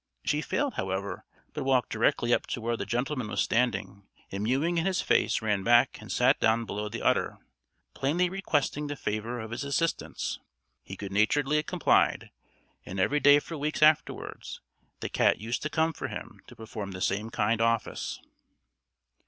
She 0.25 0.41
failed, 0.41 0.73
however; 0.73 1.25
but 1.53 1.63
walked 1.63 1.91
directly 1.91 2.33
up 2.33 2.47
to 2.47 2.59
where 2.59 2.75
the 2.75 2.87
gentleman 2.87 3.27
was 3.27 3.39
standing, 3.39 4.07
and 4.31 4.43
mewing 4.43 4.79
in 4.79 4.87
his 4.87 4.99
face 4.99 5.43
ran 5.43 5.61
back 5.61 6.01
and 6.01 6.11
sat 6.11 6.39
down 6.39 6.65
below 6.65 6.89
the 6.89 7.03
udder, 7.03 7.37
plainly 7.93 8.27
requesting 8.27 8.87
the 8.87 8.95
favour 8.95 9.39
of 9.39 9.51
his 9.51 9.63
assistance. 9.63 10.39
He 10.81 10.95
good 10.95 11.11
naturedly 11.11 11.61
complied, 11.61 12.31
and 12.83 12.99
every 12.99 13.19
day 13.19 13.37
for 13.37 13.59
weeks 13.59 13.83
afterwards, 13.83 14.59
the 15.01 15.07
cat 15.09 15.37
used 15.39 15.61
to 15.61 15.69
come 15.69 15.93
for 15.93 16.07
him 16.07 16.41
to 16.47 16.55
perform 16.55 16.93
the 16.93 17.01
same 17.01 17.29
kind 17.29 17.61
office. 17.61 18.19